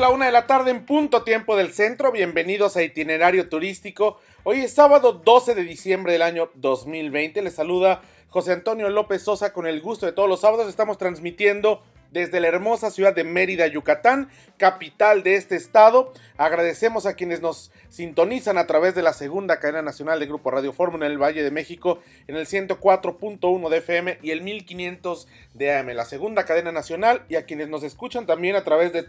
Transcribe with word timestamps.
la 0.00 0.08
una 0.08 0.24
de 0.24 0.32
la 0.32 0.46
tarde 0.46 0.70
en 0.70 0.86
punto 0.86 1.24
tiempo 1.24 1.58
del 1.58 1.74
centro. 1.74 2.10
Bienvenidos 2.10 2.74
a 2.74 2.82
Itinerario 2.82 3.50
Turístico. 3.50 4.18
Hoy 4.44 4.60
es 4.60 4.72
sábado 4.72 5.12
12 5.12 5.54
de 5.54 5.62
diciembre 5.62 6.14
del 6.14 6.22
año 6.22 6.48
2020. 6.54 7.42
Les 7.42 7.52
saluda 7.52 8.00
José 8.28 8.52
Antonio 8.52 8.88
López 8.88 9.22
Sosa 9.22 9.52
con 9.52 9.66
el 9.66 9.82
gusto 9.82 10.06
de 10.06 10.12
todos 10.12 10.26
los 10.26 10.40
sábados. 10.40 10.70
Estamos 10.70 10.96
transmitiendo 10.96 11.82
desde 12.10 12.40
la 12.40 12.48
hermosa 12.48 12.90
ciudad 12.90 13.14
de 13.14 13.24
Mérida, 13.24 13.66
Yucatán, 13.66 14.28
capital 14.56 15.22
de 15.22 15.36
este 15.36 15.56
estado. 15.56 16.12
Agradecemos 16.36 17.06
a 17.06 17.14
quienes 17.14 17.40
nos 17.40 17.70
sintonizan 17.88 18.58
a 18.58 18.66
través 18.66 18.94
de 18.94 19.02
la 19.02 19.12
segunda 19.12 19.58
cadena 19.58 19.82
nacional 19.82 20.20
de 20.20 20.26
Grupo 20.26 20.50
Radio 20.50 20.72
Fórmula 20.72 21.06
en 21.06 21.12
el 21.12 21.22
Valle 21.22 21.42
de 21.42 21.50
México 21.50 22.00
en 22.26 22.36
el 22.36 22.46
104.1 22.46 23.68
de 23.68 23.76
FM 23.76 24.18
y 24.22 24.30
el 24.30 24.42
1500 24.42 25.28
de 25.54 25.76
AM, 25.76 25.88
la 25.88 26.04
segunda 26.04 26.44
cadena 26.44 26.72
nacional, 26.72 27.24
y 27.28 27.36
a 27.36 27.44
quienes 27.44 27.68
nos 27.68 27.82
escuchan 27.82 28.26
también 28.26 28.56
a 28.56 28.64
través 28.64 28.92
de 28.92 29.02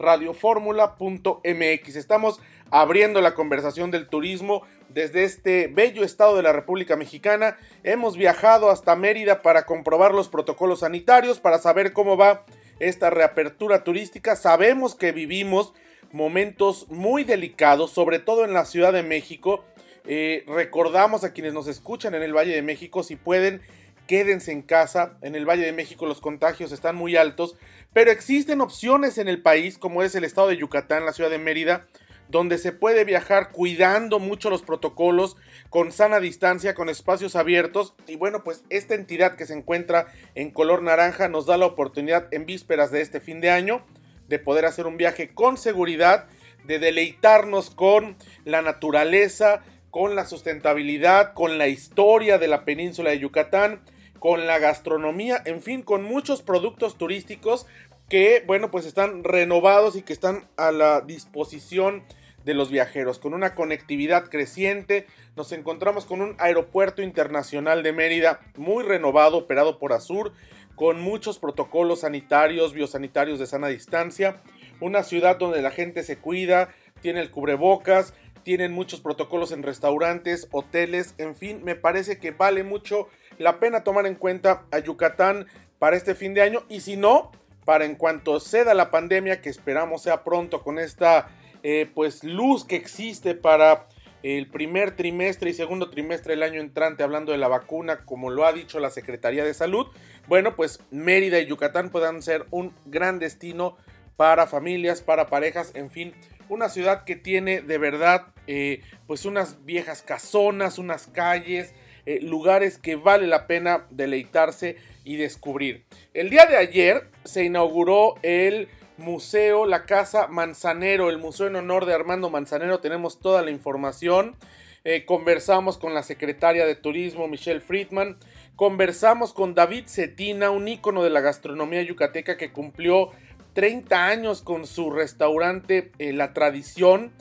www.radioformula.mx. 0.00 1.96
Estamos 1.96 2.40
abriendo 2.70 3.20
la 3.20 3.34
conversación 3.34 3.90
del 3.90 4.08
turismo 4.08 4.62
desde 4.88 5.24
este 5.24 5.66
bello 5.68 6.04
estado 6.04 6.36
de 6.36 6.42
la 6.42 6.52
República 6.52 6.96
Mexicana. 6.96 7.58
Hemos 7.84 8.16
viajado 8.16 8.70
hasta 8.70 8.96
Mérida 8.96 9.42
para 9.42 9.66
comprobar 9.66 10.14
los 10.14 10.28
protocolos 10.28 10.80
sanitarios, 10.80 11.38
para 11.40 11.58
saber 11.58 11.92
cómo 11.92 12.16
va 12.16 12.44
esta 12.80 13.10
reapertura 13.10 13.84
turística. 13.84 14.36
Sabemos 14.36 14.94
que 14.94 15.12
vivimos 15.12 15.74
momentos 16.12 16.86
muy 16.88 17.24
delicados, 17.24 17.90
sobre 17.92 18.18
todo 18.18 18.44
en 18.44 18.52
la 18.52 18.64
Ciudad 18.64 18.92
de 18.92 19.02
México. 19.02 19.64
Eh, 20.06 20.44
recordamos 20.46 21.24
a 21.24 21.32
quienes 21.32 21.52
nos 21.52 21.68
escuchan 21.68 22.14
en 22.14 22.22
el 22.22 22.34
Valle 22.34 22.54
de 22.54 22.62
México, 22.62 23.02
si 23.02 23.16
pueden, 23.16 23.60
quédense 24.06 24.50
en 24.50 24.62
casa. 24.62 25.18
En 25.22 25.34
el 25.36 25.48
Valle 25.48 25.64
de 25.64 25.72
México 25.72 26.06
los 26.06 26.20
contagios 26.20 26.72
están 26.72 26.96
muy 26.96 27.16
altos, 27.16 27.56
pero 27.92 28.10
existen 28.10 28.60
opciones 28.60 29.18
en 29.18 29.28
el 29.28 29.42
país, 29.42 29.78
como 29.78 30.02
es 30.02 30.14
el 30.14 30.24
estado 30.24 30.48
de 30.48 30.56
Yucatán, 30.56 31.04
la 31.04 31.12
ciudad 31.12 31.30
de 31.30 31.38
Mérida, 31.38 31.86
donde 32.28 32.58
se 32.58 32.72
puede 32.72 33.04
viajar 33.04 33.50
cuidando 33.50 34.20
mucho 34.20 34.50
los 34.50 34.62
protocolos, 34.62 35.36
con 35.68 35.90
sana 35.90 36.20
distancia, 36.20 36.74
con 36.74 36.88
espacios 36.88 37.34
abiertos. 37.34 37.94
Y 38.06 38.16
bueno, 38.16 38.44
pues 38.44 38.62
esta 38.70 38.94
entidad 38.94 39.34
que 39.34 39.46
se 39.46 39.54
encuentra 39.54 40.06
en 40.36 40.50
color 40.50 40.82
naranja 40.82 41.28
nos 41.28 41.46
da 41.46 41.56
la 41.56 41.66
oportunidad 41.66 42.32
en 42.32 42.46
vísperas 42.46 42.92
de 42.92 43.00
este 43.00 43.20
fin 43.20 43.40
de 43.40 43.50
año 43.50 43.84
de 44.28 44.38
poder 44.38 44.64
hacer 44.64 44.86
un 44.86 44.96
viaje 44.96 45.34
con 45.34 45.56
seguridad, 45.56 46.28
de 46.64 46.78
deleitarnos 46.78 47.70
con 47.70 48.16
la 48.44 48.62
naturaleza, 48.62 49.64
con 49.90 50.14
la 50.14 50.24
sustentabilidad, 50.24 51.34
con 51.34 51.58
la 51.58 51.66
historia 51.66 52.38
de 52.38 52.46
la 52.46 52.64
península 52.64 53.10
de 53.10 53.18
Yucatán, 53.18 53.80
con 54.20 54.46
la 54.46 54.58
gastronomía, 54.58 55.42
en 55.46 55.62
fin, 55.62 55.82
con 55.82 56.04
muchos 56.04 56.42
productos 56.42 56.96
turísticos 56.96 57.66
que, 58.08 58.44
bueno, 58.46 58.70
pues 58.70 58.86
están 58.86 59.24
renovados 59.24 59.96
y 59.96 60.02
que 60.02 60.12
están 60.12 60.48
a 60.56 60.70
la 60.70 61.00
disposición 61.00 62.04
de 62.44 62.54
los 62.54 62.70
viajeros, 62.70 63.18
con 63.18 63.34
una 63.34 63.54
conectividad 63.54 64.28
creciente. 64.28 65.06
Nos 65.36 65.52
encontramos 65.52 66.04
con 66.04 66.20
un 66.20 66.36
aeropuerto 66.38 67.02
internacional 67.02 67.82
de 67.82 67.92
Mérida 67.92 68.40
muy 68.56 68.84
renovado, 68.84 69.38
operado 69.38 69.78
por 69.78 69.92
Azur, 69.92 70.32
con 70.74 71.00
muchos 71.00 71.38
protocolos 71.38 72.00
sanitarios, 72.00 72.72
biosanitarios 72.72 73.38
de 73.38 73.46
sana 73.46 73.68
distancia. 73.68 74.42
Una 74.80 75.02
ciudad 75.02 75.38
donde 75.38 75.62
la 75.62 75.70
gente 75.70 76.02
se 76.02 76.18
cuida, 76.18 76.70
tiene 77.00 77.20
el 77.20 77.30
cubrebocas, 77.30 78.14
tienen 78.42 78.72
muchos 78.72 79.00
protocolos 79.00 79.52
en 79.52 79.62
restaurantes, 79.62 80.48
hoteles, 80.50 81.14
en 81.18 81.36
fin, 81.36 81.62
me 81.62 81.74
parece 81.74 82.18
que 82.18 82.30
vale 82.30 82.64
mucho 82.64 83.08
la 83.40 83.58
pena 83.58 83.84
tomar 83.84 84.06
en 84.06 84.16
cuenta 84.16 84.64
a 84.70 84.80
Yucatán 84.80 85.46
para 85.78 85.96
este 85.96 86.14
fin 86.14 86.34
de 86.34 86.42
año 86.42 86.62
y 86.68 86.80
si 86.80 86.98
no, 86.98 87.32
para 87.64 87.86
en 87.86 87.94
cuanto 87.94 88.38
ceda 88.38 88.74
la 88.74 88.90
pandemia, 88.90 89.40
que 89.40 89.48
esperamos 89.48 90.02
sea 90.02 90.24
pronto 90.24 90.62
con 90.62 90.78
esta 90.78 91.28
eh, 91.62 91.90
pues 91.94 92.22
luz 92.22 92.66
que 92.66 92.76
existe 92.76 93.34
para 93.34 93.86
el 94.22 94.46
primer 94.48 94.94
trimestre 94.94 95.48
y 95.48 95.54
segundo 95.54 95.88
trimestre 95.88 96.34
del 96.34 96.42
año 96.42 96.60
entrante, 96.60 97.02
hablando 97.02 97.32
de 97.32 97.38
la 97.38 97.48
vacuna, 97.48 98.04
como 98.04 98.28
lo 98.28 98.44
ha 98.44 98.52
dicho 98.52 98.78
la 98.78 98.90
Secretaría 98.90 99.42
de 99.42 99.54
Salud, 99.54 99.86
bueno, 100.28 100.54
pues 100.54 100.80
Mérida 100.90 101.40
y 101.40 101.46
Yucatán 101.46 101.88
puedan 101.88 102.20
ser 102.20 102.44
un 102.50 102.74
gran 102.84 103.18
destino 103.18 103.78
para 104.18 104.46
familias, 104.48 105.00
para 105.00 105.28
parejas, 105.28 105.70
en 105.74 105.90
fin, 105.90 106.12
una 106.50 106.68
ciudad 106.68 107.04
que 107.04 107.16
tiene 107.16 107.62
de 107.62 107.78
verdad 107.78 108.26
eh, 108.46 108.82
pues 109.06 109.24
unas 109.24 109.64
viejas 109.64 110.02
casonas, 110.02 110.76
unas 110.76 111.06
calles, 111.06 111.72
eh, 112.10 112.18
lugares 112.22 112.76
que 112.76 112.96
vale 112.96 113.28
la 113.28 113.46
pena 113.46 113.86
deleitarse 113.90 114.74
y 115.04 115.14
descubrir. 115.14 115.84
El 116.12 116.28
día 116.28 116.44
de 116.46 116.56
ayer 116.56 117.08
se 117.22 117.44
inauguró 117.44 118.16
el 118.22 118.66
Museo 118.96 119.64
La 119.64 119.84
Casa 119.84 120.26
Manzanero, 120.26 121.08
el 121.08 121.18
museo 121.18 121.46
en 121.46 121.54
honor 121.54 121.86
de 121.86 121.94
Armando 121.94 122.28
Manzanero. 122.28 122.80
Tenemos 122.80 123.20
toda 123.20 123.42
la 123.42 123.52
información. 123.52 124.34
Eh, 124.82 125.04
conversamos 125.04 125.78
con 125.78 125.94
la 125.94 126.02
secretaria 126.02 126.66
de 126.66 126.74
Turismo, 126.74 127.28
Michelle 127.28 127.60
Friedman. 127.60 128.16
Conversamos 128.56 129.32
con 129.32 129.54
David 129.54 129.84
Cetina, 129.86 130.50
un 130.50 130.66
ícono 130.66 131.04
de 131.04 131.10
la 131.10 131.20
gastronomía 131.20 131.82
yucateca 131.82 132.36
que 132.36 132.50
cumplió 132.50 133.10
30 133.52 134.04
años 134.04 134.42
con 134.42 134.66
su 134.66 134.90
restaurante 134.90 135.92
eh, 136.00 136.12
La 136.12 136.32
Tradición. 136.32 137.12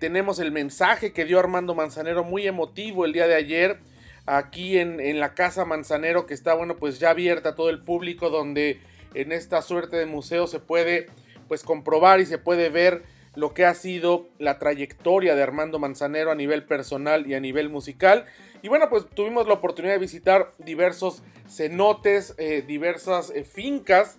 Tenemos 0.00 0.40
el 0.40 0.50
mensaje 0.52 1.12
que 1.12 1.24
dio 1.24 1.38
Armando 1.38 1.74
Manzanero, 1.74 2.24
muy 2.24 2.46
emotivo 2.46 3.04
el 3.04 3.12
día 3.12 3.28
de 3.28 3.36
ayer, 3.36 3.78
aquí 4.26 4.78
en, 4.78 5.00
en 5.00 5.20
la 5.20 5.34
Casa 5.34 5.64
Manzanero, 5.64 6.26
que 6.26 6.34
está, 6.34 6.54
bueno, 6.54 6.76
pues 6.76 6.98
ya 6.98 7.10
abierta 7.10 7.50
a 7.50 7.54
todo 7.54 7.70
el 7.70 7.82
público, 7.82 8.30
donde 8.30 8.80
en 9.14 9.32
esta 9.32 9.62
suerte 9.62 9.96
de 9.96 10.06
museo 10.06 10.46
se 10.46 10.60
puede 10.60 11.06
pues 11.48 11.62
comprobar 11.62 12.20
y 12.20 12.26
se 12.26 12.38
puede 12.38 12.68
ver 12.68 13.04
lo 13.36 13.52
que 13.54 13.64
ha 13.66 13.74
sido 13.74 14.28
la 14.38 14.58
trayectoria 14.58 15.34
de 15.34 15.42
Armando 15.42 15.78
Manzanero 15.78 16.30
a 16.30 16.34
nivel 16.34 16.64
personal 16.64 17.26
y 17.26 17.34
a 17.34 17.40
nivel 17.40 17.68
musical. 17.68 18.24
Y 18.62 18.68
bueno, 18.68 18.88
pues 18.88 19.06
tuvimos 19.08 19.46
la 19.46 19.54
oportunidad 19.54 19.92
de 19.92 20.00
visitar 20.00 20.52
diversos 20.58 21.22
cenotes, 21.48 22.34
eh, 22.38 22.64
diversas 22.66 23.30
eh, 23.30 23.44
fincas, 23.44 24.18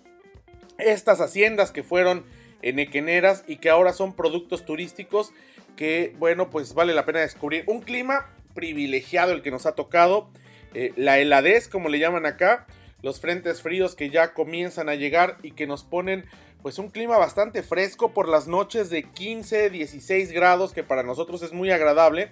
estas 0.78 1.20
haciendas 1.20 1.72
que 1.72 1.84
fueron 1.84 2.26
enequeneras 2.62 3.44
y 3.48 3.58
que 3.58 3.70
ahora 3.70 3.92
son 3.92 4.16
productos 4.16 4.66
turísticos 4.66 5.34
que, 5.76 6.16
bueno, 6.20 6.50
pues 6.50 6.76
vale 6.76 6.94
la 6.94 7.06
pena 7.06 7.20
descubrir. 7.20 7.64
Un 7.68 7.82
clima 7.82 8.30
privilegiado 8.58 9.34
el 9.34 9.44
que 9.44 9.52
nos 9.52 9.68
ha 9.68 9.74
tocado, 9.74 10.32
eh, 10.74 10.92
la 10.96 11.20
heladez, 11.20 11.68
como 11.68 11.90
le 11.90 12.00
llaman 12.00 12.26
acá, 12.26 12.66
los 13.04 13.22
frentes 13.22 13.62
fríos 13.62 13.94
que 13.94 14.10
ya 14.10 14.34
comienzan 14.34 14.90
a 14.90 14.96
llegar 14.96 15.38
y 15.44 15.52
que 15.52 15.68
nos 15.68 15.84
ponen 15.84 16.26
pues 16.64 16.80
un 16.80 16.90
clima 16.90 17.20
bastante 17.20 17.62
fresco 17.62 18.16
por 18.16 18.28
las 18.28 18.48
noches 18.48 18.90
de 18.90 19.04
15, 19.04 19.70
16 19.70 20.32
grados 20.32 20.74
que 20.74 20.84
para 20.84 21.04
nosotros 21.04 21.44
es 21.44 21.54
muy 21.54 21.70
agradable. 21.70 22.32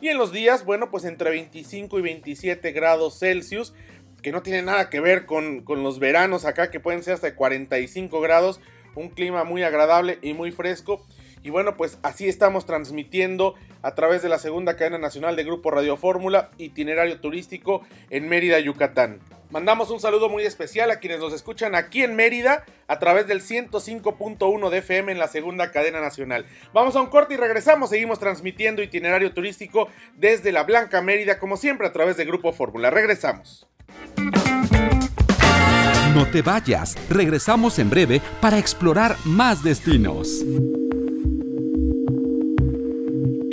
Y 0.00 0.08
en 0.08 0.16
los 0.16 0.32
días 0.32 0.64
bueno 0.64 0.90
pues 0.90 1.04
entre 1.04 1.28
25 1.28 1.98
y 1.98 2.02
27 2.02 2.72
grados 2.72 3.18
Celsius 3.18 3.74
que 4.22 4.32
no 4.32 4.42
tiene 4.42 4.62
nada 4.62 4.88
que 4.88 5.00
ver 5.00 5.26
con, 5.26 5.60
con 5.60 5.82
los 5.82 5.98
veranos 5.98 6.46
acá 6.46 6.70
que 6.70 6.80
pueden 6.80 7.02
ser 7.02 7.12
hasta 7.12 7.34
45 7.34 8.18
grados 8.22 8.60
un 8.94 9.10
clima 9.10 9.44
muy 9.44 9.62
agradable 9.62 10.18
y 10.22 10.32
muy 10.32 10.52
fresco 10.52 11.06
y 11.42 11.50
bueno, 11.50 11.76
pues 11.76 11.98
así 12.02 12.28
estamos 12.28 12.66
transmitiendo 12.66 13.54
a 13.82 13.94
través 13.94 14.22
de 14.22 14.28
la 14.28 14.38
segunda 14.38 14.76
cadena 14.76 14.98
nacional 14.98 15.36
de 15.36 15.44
Grupo 15.44 15.70
Radio 15.70 15.96
Fórmula, 15.96 16.50
itinerario 16.58 17.20
turístico 17.20 17.82
en 18.10 18.28
Mérida, 18.28 18.58
Yucatán. 18.58 19.20
Mandamos 19.50 19.90
un 19.90 20.00
saludo 20.00 20.28
muy 20.28 20.42
especial 20.42 20.90
a 20.90 20.98
quienes 20.98 21.20
nos 21.20 21.32
escuchan 21.32 21.76
aquí 21.76 22.02
en 22.02 22.16
Mérida 22.16 22.64
a 22.88 22.98
través 22.98 23.28
del 23.28 23.40
105.1 23.40 24.70
de 24.70 24.78
FM 24.78 25.12
en 25.12 25.18
la 25.18 25.28
segunda 25.28 25.70
cadena 25.70 26.00
nacional. 26.00 26.46
Vamos 26.72 26.96
a 26.96 27.00
un 27.00 27.06
corte 27.06 27.34
y 27.34 27.36
regresamos. 27.36 27.90
Seguimos 27.90 28.18
transmitiendo 28.18 28.82
itinerario 28.82 29.32
turístico 29.32 29.88
desde 30.16 30.50
la 30.50 30.64
Blanca 30.64 31.00
Mérida, 31.00 31.38
como 31.38 31.56
siempre 31.56 31.86
a 31.86 31.92
través 31.92 32.16
de 32.16 32.24
Grupo 32.24 32.52
Fórmula. 32.52 32.90
Regresamos. 32.90 33.68
No 36.12 36.26
te 36.26 36.42
vayas, 36.42 36.96
regresamos 37.10 37.78
en 37.78 37.90
breve 37.90 38.22
para 38.40 38.58
explorar 38.58 39.16
más 39.24 39.62
destinos. 39.62 40.42